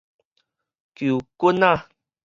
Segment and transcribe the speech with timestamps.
[0.95, 1.87] 球棍仔